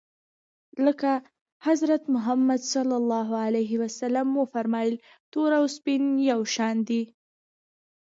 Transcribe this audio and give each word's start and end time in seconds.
لکه 0.85 1.11
حضرت 1.67 2.03
محمد 2.13 2.61
ص 2.71 2.73
و 4.39 4.43
فرمایل 4.53 4.93
تور 5.31 5.51
او 5.59 5.65
سپین 5.77 6.03
یو 6.31 6.41
شان 6.55 6.77
دي. 6.87 7.01